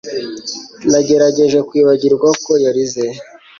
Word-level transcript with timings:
nagerageje 0.91 1.59
kwibagirwa 1.67 2.29
ko 2.43 2.51
yarize 2.63 3.05